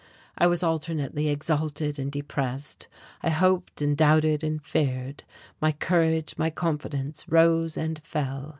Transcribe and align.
I 0.35 0.47
was 0.47 0.63
alternately 0.63 1.29
exalted 1.29 1.99
and 1.99 2.11
depressed; 2.11 2.87
I 3.21 3.29
hoped 3.29 3.83
and 3.83 3.95
doubted 3.95 4.43
and 4.43 4.59
feared; 4.65 5.23
my 5.61 5.71
courage, 5.73 6.33
my 6.39 6.49
confidence 6.49 7.29
rose 7.29 7.77
and 7.77 8.01
fell. 8.03 8.49